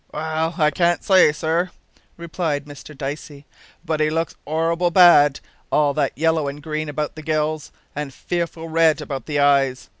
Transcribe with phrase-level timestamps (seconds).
[0.11, 1.69] "Well, I can't say, sir,"
[2.17, 3.45] replied Mr Dicey,
[3.85, 5.39] "but he looks 'orrible bad,
[5.71, 9.89] all yellow and green about the gills, and fearful red round the eyes.